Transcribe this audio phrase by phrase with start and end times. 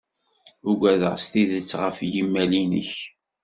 [0.69, 2.91] Ugadeɣ s tidet ɣef yimal-nnek.